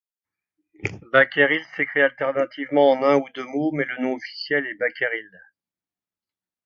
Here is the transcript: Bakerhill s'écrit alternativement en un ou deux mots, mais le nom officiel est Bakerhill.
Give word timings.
Bakerhill 1.11 1.63
s'écrit 1.75 2.01
alternativement 2.01 2.89
en 2.93 3.03
un 3.03 3.17
ou 3.17 3.29
deux 3.35 3.43
mots, 3.45 3.71
mais 3.71 3.83
le 3.85 4.01
nom 4.01 4.15
officiel 4.15 4.65
est 4.65 4.73
Bakerhill. 4.73 5.39